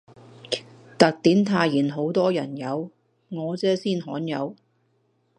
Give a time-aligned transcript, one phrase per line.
[0.97, 2.89] 特典泰妍好多人有，
[3.29, 4.55] 我姐先罕有